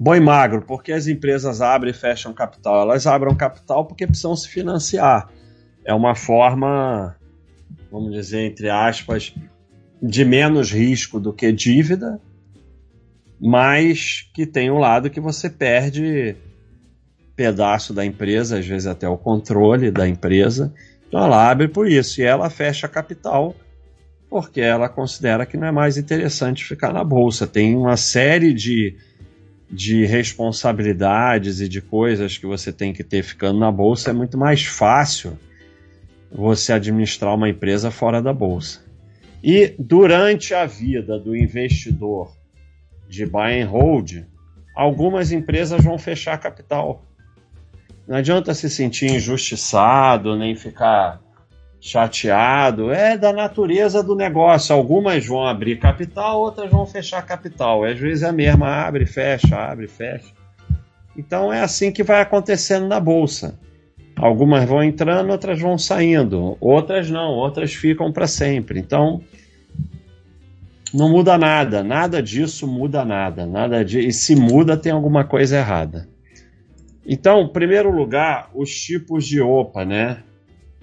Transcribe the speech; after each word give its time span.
Boi 0.00 0.20
magro, 0.20 0.62
porque 0.62 0.92
as 0.92 1.08
empresas 1.08 1.60
abrem 1.60 1.90
e 1.90 1.92
fecham 1.92 2.32
capital? 2.32 2.82
Elas 2.82 3.04
abrem 3.04 3.34
capital 3.34 3.84
porque 3.84 4.06
precisam 4.06 4.36
se 4.36 4.48
financiar. 4.48 5.28
É 5.84 5.92
uma 5.92 6.14
forma, 6.14 7.16
vamos 7.90 8.12
dizer, 8.12 8.42
entre 8.42 8.70
aspas, 8.70 9.34
de 10.00 10.24
menos 10.24 10.70
risco 10.70 11.18
do 11.18 11.32
que 11.32 11.50
dívida, 11.50 12.20
mas 13.40 14.30
que 14.32 14.46
tem 14.46 14.70
um 14.70 14.78
lado 14.78 15.10
que 15.10 15.18
você 15.18 15.50
perde 15.50 16.36
pedaço 17.34 17.92
da 17.92 18.04
empresa, 18.06 18.60
às 18.60 18.66
vezes 18.66 18.86
até 18.86 19.08
o 19.08 19.18
controle 19.18 19.90
da 19.90 20.06
empresa. 20.06 20.72
Então 21.08 21.24
ela 21.24 21.50
abre 21.50 21.66
por 21.66 21.88
isso 21.88 22.20
e 22.20 22.24
ela 22.24 22.48
fecha 22.48 22.86
capital 22.86 23.52
porque 24.30 24.60
ela 24.60 24.88
considera 24.88 25.44
que 25.44 25.56
não 25.56 25.66
é 25.66 25.72
mais 25.72 25.96
interessante 25.96 26.64
ficar 26.64 26.92
na 26.92 27.02
bolsa. 27.02 27.48
Tem 27.48 27.74
uma 27.74 27.96
série 27.96 28.54
de 28.54 28.96
de 29.70 30.06
responsabilidades 30.06 31.60
e 31.60 31.68
de 31.68 31.80
coisas 31.82 32.38
que 32.38 32.46
você 32.46 32.72
tem 32.72 32.92
que 32.92 33.04
ter 33.04 33.22
ficando 33.22 33.58
na 33.58 33.70
bolsa, 33.70 34.10
é 34.10 34.12
muito 34.12 34.38
mais 34.38 34.64
fácil 34.64 35.38
você 36.30 36.72
administrar 36.72 37.34
uma 37.34 37.48
empresa 37.48 37.90
fora 37.90 38.22
da 38.22 38.32
bolsa. 38.32 38.84
E 39.42 39.74
durante 39.78 40.54
a 40.54 40.66
vida 40.66 41.18
do 41.18 41.36
investidor 41.36 42.32
de 43.08 43.24
buy 43.24 43.60
and 43.60 43.68
hold, 43.68 44.24
algumas 44.74 45.32
empresas 45.32 45.82
vão 45.84 45.98
fechar 45.98 46.38
capital. 46.38 47.04
Não 48.06 48.16
adianta 48.16 48.54
se 48.54 48.68
sentir 48.70 49.10
injustiçado, 49.10 50.36
nem 50.36 50.56
ficar 50.56 51.20
chateado, 51.80 52.90
é 52.90 53.16
da 53.16 53.32
natureza 53.32 54.02
do 54.02 54.14
negócio. 54.14 54.74
Algumas 54.74 55.26
vão 55.26 55.46
abrir 55.46 55.78
capital, 55.78 56.40
outras 56.40 56.70
vão 56.70 56.86
fechar 56.86 57.22
capital. 57.24 57.84
Às 57.84 57.98
vezes 57.98 58.22
é 58.22 58.28
a 58.28 58.32
mesma, 58.32 58.68
abre, 58.68 59.06
fecha, 59.06 59.56
abre, 59.56 59.86
fecha. 59.86 60.32
Então 61.16 61.52
é 61.52 61.60
assim 61.60 61.90
que 61.90 62.02
vai 62.02 62.20
acontecendo 62.20 62.86
na 62.86 63.00
bolsa. 63.00 63.58
Algumas 64.16 64.64
vão 64.64 64.82
entrando, 64.82 65.30
outras 65.30 65.60
vão 65.60 65.78
saindo, 65.78 66.56
outras 66.60 67.08
não, 67.08 67.30
outras 67.30 67.72
ficam 67.72 68.12
para 68.12 68.26
sempre. 68.26 68.80
Então 68.80 69.20
não 70.92 71.10
muda 71.10 71.36
nada, 71.36 71.82
nada 71.84 72.22
disso 72.22 72.66
muda 72.66 73.04
nada, 73.04 73.46
nada 73.46 73.84
de, 73.84 74.00
e 74.00 74.12
se 74.12 74.34
muda 74.34 74.76
tem 74.76 74.90
alguma 74.90 75.24
coisa 75.24 75.58
errada. 75.58 76.08
Então, 77.06 77.42
em 77.42 77.48
primeiro 77.48 77.90
lugar, 77.90 78.50
os 78.54 78.70
tipos 78.70 79.26
de 79.26 79.40
OPA, 79.40 79.84
né? 79.84 80.22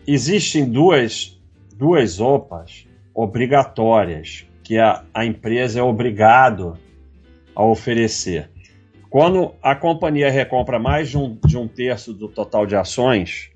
Existem 0.08 0.66
duas, 0.66 1.40
duas 1.76 2.20
OPAs 2.20 2.88
obrigatórias 3.14 4.46
que 4.64 4.78
a, 4.78 5.04
a 5.14 5.26
empresa 5.26 5.80
é 5.80 5.84
obrigado 5.84 6.78
a 7.56 7.64
oferecer. 7.64 8.50
Quando 9.10 9.54
a 9.62 9.76
companhia 9.76 10.30
recompra 10.30 10.78
mais 10.78 11.10
de 11.10 11.18
um, 11.18 11.38
de 11.46 11.58
um 11.58 11.68
terço 11.68 12.14
do 12.14 12.28
total 12.28 12.66
de 12.66 12.76
ações 12.76 13.52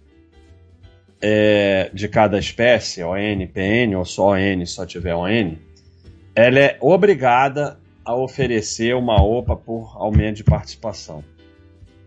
é, 1.22 1.90
de 1.94 2.08
cada 2.08 2.40
espécie, 2.40 3.04
ON, 3.04 3.48
PN 3.54 3.96
ou 3.98 4.06
só 4.06 4.34
ON, 4.34 4.66
só 4.66 4.86
tiver 4.86 5.16
ON, 5.16 5.56
ela 6.34 6.60
é 6.60 6.78
obrigada 6.80 7.78
a 8.06 8.16
oferecer 8.16 8.96
uma 8.96 9.22
OPA 9.22 9.56
por 9.58 9.92
aumento 9.96 10.38
de 10.38 10.44
participação. 10.44 11.24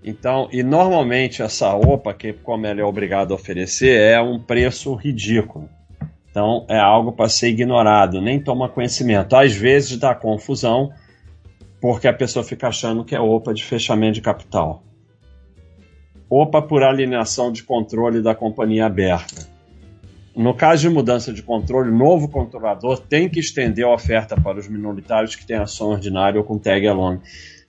Então, 0.05 0.49
e 0.51 0.63
normalmente 0.63 1.43
essa 1.43 1.75
OPA, 1.75 2.13
que 2.13 2.33
como 2.33 2.67
ela 2.67 2.81
é 2.81 2.85
obrigada 2.85 3.33
a 3.33 3.37
oferecer, 3.37 4.01
é 4.01 4.21
um 4.21 4.39
preço 4.39 4.95
ridículo. 4.95 5.69
Então, 6.29 6.67
é 6.69 6.79
algo 6.79 7.13
para 7.13 7.29
ser 7.29 7.49
ignorado, 7.51 8.21
nem 8.21 8.41
toma 8.41 8.69
conhecimento. 8.69 9.37
Às 9.37 9.53
vezes 9.53 9.97
dá 9.99 10.15
confusão, 10.15 10.91
porque 11.81 12.09
a 12.09 12.13
pessoa 12.13 12.45
fica 12.45 12.69
achando 12.69 13.05
que 13.05 13.15
é 13.15 13.21
OPA 13.21 13.55
de 13.55 13.63
fechamento 13.63 14.15
de 14.15 14.23
capital. 14.23 14.83
OPA 16.29 16.63
por 16.63 16.83
alienação 16.83 17.53
de 17.53 17.63
controle 17.63 18.23
da 18.23 18.35
companhia 18.35 18.87
aberta. 18.87 19.47
No 20.35 20.55
caso 20.55 20.89
de 20.89 20.89
mudança 20.89 21.31
de 21.31 21.43
controle, 21.43 21.91
o 21.91 21.97
novo 21.97 22.27
controlador 22.27 22.99
tem 22.99 23.29
que 23.29 23.39
estender 23.39 23.85
a 23.85 23.93
oferta 23.93 24.35
para 24.41 24.59
os 24.59 24.67
minoritários 24.67 25.37
que 25.37 25.47
têm 25.47 25.59
ação 25.59 25.89
ordinária 25.89 26.41
ou 26.41 26.45
com 26.45 26.59
tag 26.59 26.89
along. 26.89 27.21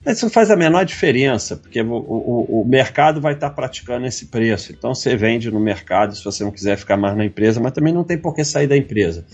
Isso 0.06 0.26
não 0.26 0.30
faz 0.30 0.50
a 0.50 0.56
menor 0.56 0.84
diferença, 0.84 1.56
porque 1.56 1.80
o, 1.80 1.92
o, 1.92 2.60
o, 2.60 2.64
mercado 2.66 3.20
vai 3.20 3.32
estar 3.32 3.50
praticando 3.50 4.06
esse 4.06 4.26
preço. 4.26 4.70
Então 4.70 4.94
você 4.94 5.16
vende 5.16 5.50
no 5.50 5.58
mercado 5.58 6.14
se 6.14 6.22
você 6.22 6.44
não 6.44 6.50
quiser 6.50 6.76
ficar 6.76 6.96
mais 6.96 7.16
na 7.16 7.24
empresa, 7.24 7.58
mas 7.58 7.72
também 7.72 7.92
não 7.92 8.04
tem 8.04 8.18
por 8.18 8.34
que 8.34 8.44
sair 8.44 8.66
da 8.66 8.76
empresa. 8.76 9.24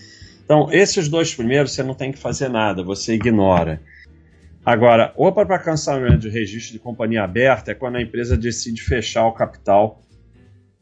Então, 0.44 0.69
esses 0.72 1.08
dois 1.08 1.34
primeiros 1.34 1.72
você 1.72 1.82
não 1.82 1.94
tem 1.94 2.10
que 2.10 2.19
fazer 2.19 2.48
nada, 2.48 2.82
você 2.82 3.14
ignora. 3.14 3.81
Agora, 4.64 5.12
opa 5.16 5.47
para 5.47 5.58
cancelamento 5.58 6.19
de 6.19 6.28
registro 6.28 6.72
de 6.72 6.78
companhia 6.78 7.22
aberta 7.22 7.70
é 7.70 7.75
quando 7.75 7.97
a 7.97 8.02
empresa 8.02 8.37
decide 8.37 8.82
fechar 8.82 9.26
o 9.26 9.32
capital 9.32 10.02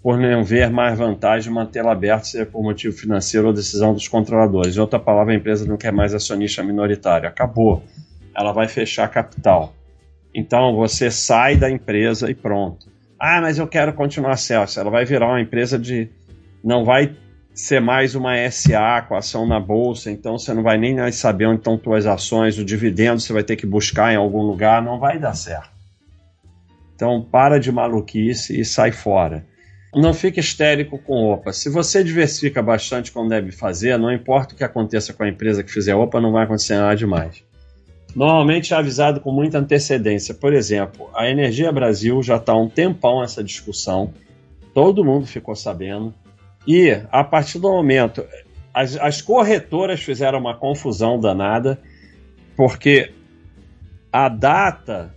por 0.02 0.16
não 0.16 0.42
ver 0.42 0.70
mais 0.70 0.98
vantagem 0.98 1.52
mantê-la 1.52 1.92
aberta, 1.92 2.24
seja 2.24 2.46
por 2.46 2.62
motivo 2.62 2.96
financeiro 2.96 3.48
ou 3.48 3.52
decisão 3.52 3.92
dos 3.92 4.08
controladores. 4.08 4.76
Em 4.76 4.80
outra 4.80 4.98
palavra, 4.98 5.32
a 5.32 5.36
empresa 5.36 5.66
não 5.66 5.76
quer 5.76 5.92
mais 5.92 6.14
acionista 6.14 6.62
minoritário. 6.62 7.28
Acabou. 7.28 7.82
Ela 8.38 8.52
vai 8.52 8.68
fechar 8.68 9.08
capital. 9.08 9.74
Então 10.32 10.76
você 10.76 11.10
sai 11.10 11.56
da 11.56 11.68
empresa 11.68 12.30
e 12.30 12.34
pronto. 12.34 12.86
Ah, 13.18 13.40
mas 13.40 13.58
eu 13.58 13.66
quero 13.66 13.92
continuar 13.92 14.36
Celsius. 14.36 14.78
Ela 14.78 14.90
vai 14.90 15.04
virar 15.04 15.26
uma 15.26 15.40
empresa 15.40 15.76
de. 15.76 16.08
Não 16.62 16.84
vai 16.84 17.16
ser 17.52 17.80
mais 17.80 18.14
uma 18.14 18.36
SA 18.48 19.04
com 19.08 19.16
ação 19.16 19.44
na 19.44 19.58
bolsa, 19.58 20.12
então 20.12 20.38
você 20.38 20.54
não 20.54 20.62
vai 20.62 20.78
nem 20.78 20.94
mais 20.94 21.16
saber 21.16 21.46
onde 21.46 21.58
estão 21.58 21.80
suas 21.82 22.06
ações, 22.06 22.56
o 22.56 22.64
dividendo 22.64 23.20
você 23.20 23.32
vai 23.32 23.42
ter 23.42 23.56
que 23.56 23.66
buscar 23.66 24.12
em 24.12 24.16
algum 24.16 24.42
lugar, 24.42 24.80
não 24.80 25.00
vai 25.00 25.18
dar 25.18 25.34
certo. 25.34 25.70
Então 26.94 27.20
para 27.20 27.58
de 27.58 27.72
maluquice 27.72 28.60
e 28.60 28.64
sai 28.64 28.92
fora. 28.92 29.44
Não 29.92 30.14
fique 30.14 30.38
histérico 30.38 30.98
com 30.98 31.32
OPA. 31.32 31.52
Se 31.52 31.68
você 31.68 32.04
diversifica 32.04 32.62
bastante 32.62 33.10
como 33.10 33.28
deve 33.28 33.50
fazer, 33.50 33.98
não 33.98 34.12
importa 34.12 34.54
o 34.54 34.56
que 34.56 34.62
aconteça 34.62 35.12
com 35.12 35.24
a 35.24 35.28
empresa 35.28 35.64
que 35.64 35.72
fizer 35.72 35.96
OPA, 35.96 36.20
não 36.20 36.30
vai 36.30 36.44
acontecer 36.44 36.76
nada 36.76 36.94
demais 36.94 37.47
normalmente 38.14 38.74
é 38.74 38.76
avisado 38.76 39.20
com 39.20 39.32
muita 39.32 39.58
antecedência. 39.58 40.34
Por 40.34 40.52
exemplo, 40.52 41.10
a 41.14 41.28
Energia 41.28 41.70
Brasil 41.70 42.22
já 42.22 42.36
está 42.36 42.52
há 42.52 42.60
um 42.60 42.68
tempão 42.68 43.22
essa 43.22 43.42
discussão, 43.42 44.12
todo 44.74 45.04
mundo 45.04 45.26
ficou 45.26 45.54
sabendo, 45.54 46.14
e 46.66 46.90
a 47.10 47.24
partir 47.24 47.58
do 47.58 47.70
momento. 47.70 48.24
As, 48.74 48.96
as 48.96 49.20
corretoras 49.20 50.00
fizeram 50.00 50.38
uma 50.38 50.54
confusão 50.54 51.18
danada, 51.18 51.80
porque 52.54 53.12
a 54.12 54.28
data 54.28 55.14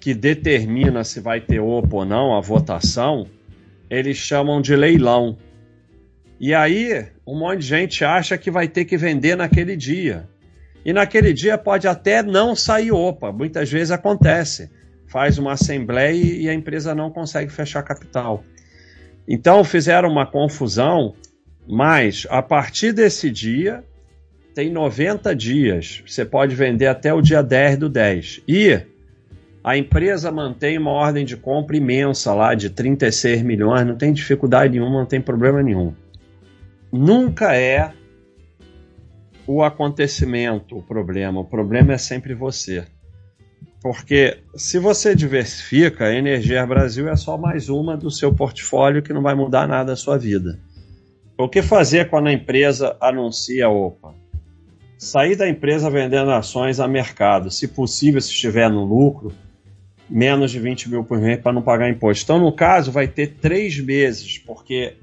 que 0.00 0.14
determina 0.14 1.04
se 1.04 1.20
vai 1.20 1.40
ter 1.40 1.60
OPA 1.60 1.96
ou 1.96 2.04
não, 2.04 2.36
a 2.36 2.40
votação, 2.40 3.26
eles 3.88 4.16
chamam 4.16 4.60
de 4.60 4.74
leilão. 4.74 5.36
E 6.40 6.54
aí, 6.54 7.06
um 7.26 7.38
monte 7.38 7.60
de 7.60 7.66
gente 7.66 8.04
acha 8.04 8.36
que 8.36 8.50
vai 8.50 8.66
ter 8.66 8.84
que 8.84 8.96
vender 8.96 9.36
naquele 9.36 9.76
dia. 9.76 10.28
E 10.84 10.92
naquele 10.92 11.32
dia 11.32 11.56
pode 11.56 11.86
até 11.86 12.22
não 12.22 12.56
sair 12.56 12.92
OPA, 12.92 13.32
muitas 13.32 13.70
vezes 13.70 13.90
acontece. 13.90 14.70
Faz 15.06 15.38
uma 15.38 15.52
assembleia 15.52 16.12
e 16.12 16.48
a 16.48 16.54
empresa 16.54 16.94
não 16.94 17.10
consegue 17.10 17.52
fechar 17.52 17.82
capital. 17.82 18.42
Então 19.28 19.62
fizeram 19.62 20.08
uma 20.08 20.26
confusão, 20.26 21.14
mas 21.68 22.26
a 22.30 22.42
partir 22.42 22.92
desse 22.92 23.30
dia 23.30 23.84
tem 24.54 24.70
90 24.70 25.34
dias. 25.36 26.02
Você 26.06 26.24
pode 26.24 26.54
vender 26.54 26.86
até 26.86 27.12
o 27.12 27.20
dia 27.20 27.42
10 27.42 27.78
do 27.78 27.88
10. 27.88 28.42
E 28.48 28.80
a 29.62 29.76
empresa 29.76 30.32
mantém 30.32 30.76
uma 30.76 30.90
ordem 30.90 31.24
de 31.24 31.36
compra 31.36 31.76
imensa 31.76 32.34
lá 32.34 32.54
de 32.54 32.68
36 32.68 33.42
milhões, 33.42 33.86
não 33.86 33.96
tem 33.96 34.12
dificuldade 34.12 34.72
nenhuma, 34.72 34.98
não 34.98 35.06
tem 35.06 35.20
problema 35.20 35.62
nenhum. 35.62 35.94
Nunca 36.90 37.54
é 37.54 37.92
o 39.46 39.62
acontecimento 39.62 40.78
o 40.78 40.82
problema, 40.82 41.40
o 41.40 41.44
problema 41.44 41.94
é 41.94 41.98
sempre 41.98 42.34
você. 42.34 42.84
Porque 43.80 44.38
se 44.54 44.78
você 44.78 45.14
diversifica, 45.14 46.04
a 46.04 46.14
Energia 46.14 46.64
Brasil 46.64 47.08
é 47.08 47.16
só 47.16 47.36
mais 47.36 47.68
uma 47.68 47.96
do 47.96 48.10
seu 48.10 48.32
portfólio 48.32 49.02
que 49.02 49.12
não 49.12 49.22
vai 49.22 49.34
mudar 49.34 49.66
nada 49.66 49.92
a 49.92 49.96
sua 49.96 50.16
vida. 50.16 50.60
O 51.36 51.48
que 51.48 51.62
fazer 51.62 52.08
quando 52.08 52.28
a 52.28 52.32
empresa 52.32 52.96
anuncia 53.00 53.68
opa? 53.68 54.14
Sair 54.96 55.34
da 55.34 55.48
empresa 55.48 55.90
vendendo 55.90 56.30
ações 56.30 56.78
a 56.78 56.86
mercado, 56.86 57.50
se 57.50 57.66
possível, 57.66 58.20
se 58.20 58.30
estiver 58.30 58.70
no 58.70 58.84
lucro, 58.84 59.32
menos 60.08 60.52
de 60.52 60.60
20 60.60 60.88
mil 60.88 61.02
por 61.02 61.18
mês 61.18 61.40
para 61.40 61.52
não 61.52 61.62
pagar 61.62 61.90
imposto. 61.90 62.22
Então, 62.22 62.38
no 62.38 62.52
caso, 62.52 62.92
vai 62.92 63.08
ter 63.08 63.38
três 63.40 63.80
meses, 63.80 64.38
porque 64.38 64.94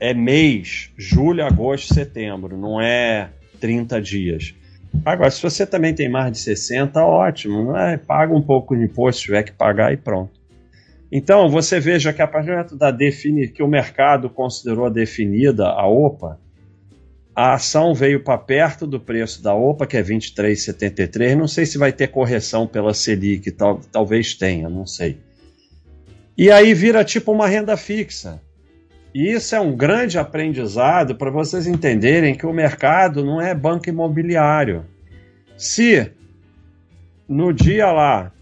é 0.00 0.14
mês, 0.14 0.90
julho, 0.96 1.44
agosto, 1.44 1.92
setembro, 1.92 2.56
não 2.56 2.80
é 2.80 3.30
30 3.62 4.02
dias. 4.02 4.54
Agora, 5.04 5.30
se 5.30 5.40
você 5.40 5.64
também 5.64 5.94
tem 5.94 6.08
mais 6.08 6.32
de 6.32 6.38
60, 6.38 7.00
ótimo, 7.00 7.64
não 7.64 7.78
é? 7.78 7.96
Paga 7.96 8.34
um 8.34 8.42
pouco 8.42 8.76
de 8.76 8.82
imposto, 8.82 9.20
se 9.20 9.26
tiver 9.26 9.44
que 9.44 9.52
pagar 9.52 9.92
e 9.92 9.96
pronto. 9.96 10.32
Então, 11.10 11.48
você 11.48 11.78
veja 11.78 12.12
que 12.12 12.20
a 12.20 12.26
partir 12.26 12.76
da 12.76 12.90
defini 12.90 13.46
que 13.46 13.62
o 13.62 13.68
mercado 13.68 14.28
considerou 14.28 14.90
definida 14.90 15.68
a 15.68 15.86
OPA, 15.86 16.40
a 17.36 17.54
ação 17.54 17.94
veio 17.94 18.24
para 18.24 18.36
perto 18.36 18.84
do 18.84 18.98
preço 18.98 19.40
da 19.40 19.54
OPA, 19.54 19.86
que 19.86 19.96
é 19.96 20.02
23,73. 20.02 21.36
Não 21.36 21.46
sei 21.46 21.64
se 21.64 21.78
vai 21.78 21.92
ter 21.92 22.08
correção 22.08 22.66
pela 22.66 22.92
Selic, 22.92 23.52
tal, 23.52 23.80
talvez 23.92 24.34
tenha, 24.34 24.68
não 24.68 24.86
sei. 24.86 25.18
E 26.36 26.50
aí 26.50 26.74
vira 26.74 27.04
tipo 27.04 27.30
uma 27.30 27.46
renda 27.46 27.76
fixa. 27.76 28.40
E 29.14 29.30
isso 29.30 29.54
é 29.54 29.60
um 29.60 29.76
grande 29.76 30.18
aprendizado 30.18 31.14
para 31.14 31.30
vocês 31.30 31.66
entenderem 31.66 32.34
que 32.34 32.46
o 32.46 32.52
mercado 32.52 33.24
não 33.24 33.40
é 33.40 33.54
banco 33.54 33.88
imobiliário. 33.88 34.86
Se 35.56 36.10
no 37.28 37.52
dia 37.52 37.92
lá, 37.92 38.32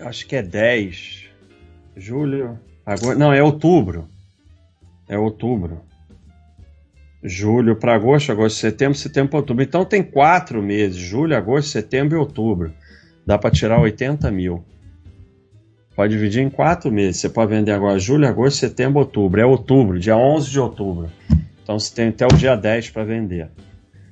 acho 0.00 0.26
que 0.26 0.36
é 0.36 0.42
10, 0.42 1.30
julho, 1.96 2.58
agora, 2.84 3.18
não, 3.18 3.32
é 3.32 3.42
outubro. 3.42 4.08
É 5.08 5.18
outubro. 5.18 5.82
Julho 7.22 7.74
para 7.76 7.94
agosto, 7.94 8.30
agosto, 8.30 8.58
setembro, 8.58 8.98
setembro, 8.98 9.36
outubro. 9.36 9.62
Então 9.62 9.84
tem 9.84 10.02
quatro 10.02 10.62
meses: 10.62 10.96
julho, 10.96 11.36
agosto, 11.36 11.70
setembro 11.70 12.16
e 12.16 12.20
outubro. 12.20 12.72
Dá 13.24 13.38
para 13.38 13.50
tirar 13.50 13.80
80 13.80 14.30
mil. 14.30 14.64
Pode 15.96 16.12
dividir 16.12 16.42
em 16.42 16.50
quatro 16.50 16.92
meses. 16.92 17.22
Você 17.22 17.28
pode 17.30 17.50
vender 17.50 17.72
agora 17.72 17.98
julho, 17.98 18.28
agosto, 18.28 18.58
setembro, 18.58 19.00
outubro. 19.00 19.40
É 19.40 19.46
outubro, 19.46 19.98
dia 19.98 20.14
11 20.14 20.50
de 20.50 20.60
outubro. 20.60 21.10
Então 21.62 21.78
você 21.78 21.94
tem 21.94 22.08
até 22.08 22.26
o 22.26 22.36
dia 22.36 22.54
10 22.54 22.90
para 22.90 23.02
vender. 23.02 23.48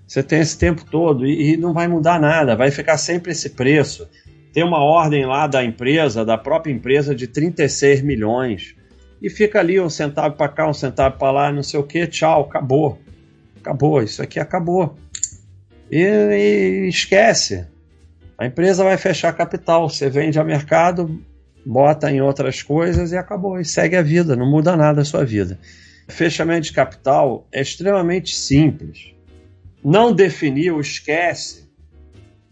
Você 0.06 0.22
tem 0.22 0.40
esse 0.40 0.58
tempo 0.58 0.82
todo 0.90 1.26
e, 1.26 1.52
e, 1.52 1.56
não 1.58 1.74
vai 1.74 1.86
mudar 1.86 2.18
nada, 2.18 2.56
vai 2.56 2.70
ficar 2.70 2.96
sempre 2.96 3.32
esse 3.32 3.50
preço. 3.50 4.08
Tem 4.52 4.64
uma 4.64 4.82
ordem 4.82 5.26
lá 5.26 5.46
da 5.46 5.62
empresa, 5.62 6.24
da 6.24 6.38
própria 6.38 6.72
empresa, 6.72 7.14
de 7.14 7.26
36 7.26 8.00
milhões. 8.00 8.74
E 9.20 9.28
fica 9.28 9.58
ali 9.58 9.78
um 9.78 9.90
centavo 9.90 10.36
para 10.36 10.48
cá, 10.48 10.68
um 10.68 10.74
centavo 10.74 11.18
para 11.18 11.30
lá, 11.30 11.52
não 11.52 11.62
sei 11.62 11.78
o 11.78 11.82
que, 11.82 12.06
tchau, 12.06 12.42
acabou. 12.42 12.98
Acabou, 13.60 14.02
isso 14.02 14.22
aqui 14.22 14.40
acabou. 14.40 14.96
E, 15.90 16.00
e 16.00 16.88
esquece. 16.88 17.66
A 18.38 18.46
empresa 18.46 18.84
vai 18.84 18.96
fechar 18.96 19.32
capital. 19.32 19.88
Você 19.88 20.08
vende 20.08 20.38
a 20.38 20.44
mercado, 20.44 21.20
bota 21.64 22.10
em 22.10 22.20
outras 22.20 22.62
coisas 22.62 23.12
e 23.12 23.16
acabou. 23.16 23.58
E 23.58 23.64
segue 23.64 23.96
a 23.96 24.02
vida, 24.02 24.36
não 24.36 24.50
muda 24.50 24.76
nada 24.76 25.02
a 25.02 25.04
sua 25.04 25.24
vida. 25.24 25.58
Fechamento 26.08 26.66
de 26.66 26.72
capital 26.72 27.46
é 27.50 27.62
extremamente 27.62 28.34
simples. 28.34 29.14
Não 29.82 30.12
definiu, 30.12 30.80
esquece. 30.80 31.68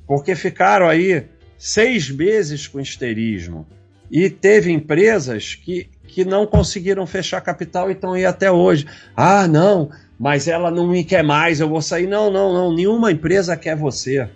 Porque 0.07 0.35
ficaram 0.35 0.89
aí 0.89 1.27
seis 1.59 2.11
meses 2.11 2.67
com 2.67 2.81
histerismo. 2.81 3.67
E 4.11 4.29
teve 4.29 4.71
empresas 4.71 5.55
que, 5.55 5.89
que 6.07 6.25
não 6.25 6.47
conseguiram 6.47 7.07
fechar 7.07 7.41
capital 7.41 7.89
e 7.89 7.95
estão 7.95 8.13
aí 8.13 8.27
até 8.27 8.51
hoje. 8.51 8.87
Ah, 9.17 9.49
não, 9.49 9.91
mas 10.19 10.47
ela 10.49 10.71
não 10.71 10.87
me 10.87 11.03
quer 11.03 11.25
mais, 11.25 11.61
eu 11.61 11.69
vou 11.69 11.81
sair. 11.81 12.07
Não, 12.07 12.31
não, 12.31 12.53
não. 12.53 12.75
Nenhuma 12.75 13.11
empresa 13.11 13.57
quer 13.57 13.75
você. 13.75 14.29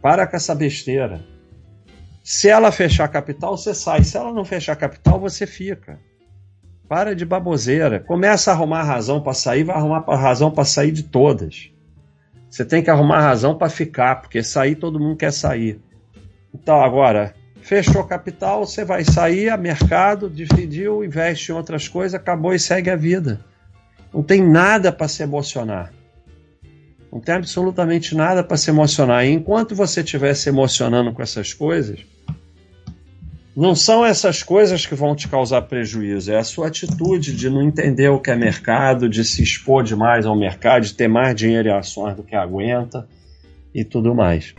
Para 0.00 0.26
com 0.26 0.36
essa 0.36 0.54
besteira. 0.54 1.24
Se 2.28 2.48
ela 2.48 2.72
fechar 2.72 3.06
capital, 3.06 3.56
você 3.56 3.72
sai. 3.72 4.02
Se 4.02 4.16
ela 4.16 4.32
não 4.32 4.44
fechar 4.44 4.74
capital, 4.74 5.20
você 5.20 5.46
fica. 5.46 6.00
Para 6.88 7.14
de 7.14 7.24
baboseira. 7.24 8.00
Começa 8.00 8.50
a 8.50 8.54
arrumar 8.54 8.82
razão 8.82 9.20
para 9.20 9.32
sair, 9.32 9.62
vai 9.62 9.76
arrumar 9.76 10.00
razão 10.16 10.50
para 10.50 10.64
sair 10.64 10.90
de 10.90 11.04
todas. 11.04 11.70
Você 12.50 12.64
tem 12.64 12.82
que 12.82 12.90
arrumar 12.90 13.20
razão 13.20 13.56
para 13.56 13.68
ficar, 13.68 14.16
porque 14.16 14.42
sair 14.42 14.74
todo 14.74 14.98
mundo 14.98 15.16
quer 15.16 15.32
sair. 15.32 15.80
Então 16.52 16.80
agora, 16.80 17.32
fechou 17.62 18.02
capital, 18.02 18.66
você 18.66 18.84
vai 18.84 19.04
sair 19.04 19.48
a 19.48 19.56
mercado, 19.56 20.28
dividiu, 20.28 21.04
investe 21.04 21.52
em 21.52 21.54
outras 21.54 21.86
coisas, 21.86 22.16
acabou 22.16 22.52
e 22.52 22.58
segue 22.58 22.90
a 22.90 22.96
vida. 22.96 23.40
Não 24.12 24.24
tem 24.24 24.42
nada 24.42 24.90
para 24.90 25.06
se 25.06 25.22
emocionar. 25.22 25.92
Não 27.12 27.20
tem 27.20 27.36
absolutamente 27.36 28.16
nada 28.16 28.42
para 28.42 28.56
se 28.56 28.68
emocionar. 28.68 29.24
E 29.24 29.30
enquanto 29.30 29.76
você 29.76 30.00
estiver 30.00 30.34
se 30.34 30.48
emocionando 30.48 31.12
com 31.12 31.22
essas 31.22 31.54
coisas, 31.54 32.04
não 33.56 33.74
são 33.74 34.04
essas 34.04 34.42
coisas 34.42 34.84
que 34.84 34.94
vão 34.94 35.16
te 35.16 35.26
causar 35.26 35.62
prejuízo, 35.62 36.30
é 36.30 36.36
a 36.36 36.44
sua 36.44 36.66
atitude 36.66 37.34
de 37.34 37.48
não 37.48 37.62
entender 37.62 38.10
o 38.10 38.20
que 38.20 38.30
é 38.30 38.36
mercado, 38.36 39.08
de 39.08 39.24
se 39.24 39.42
expor 39.42 39.82
demais 39.82 40.26
ao 40.26 40.36
mercado, 40.36 40.82
de 40.82 40.92
ter 40.92 41.08
mais 41.08 41.34
dinheiro 41.34 41.68
e 41.68 41.70
ações 41.70 42.14
do 42.14 42.22
que 42.22 42.36
aguenta 42.36 43.08
e 43.74 43.82
tudo 43.82 44.14
mais. 44.14 44.54